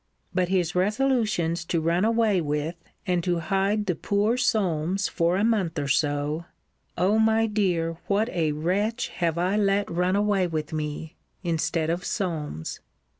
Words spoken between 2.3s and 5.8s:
with and to hide the poor Solmes for a month